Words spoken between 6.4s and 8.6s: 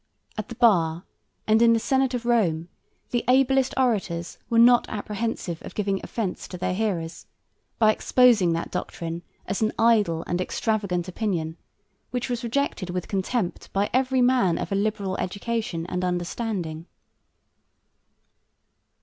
to their hearers by exposing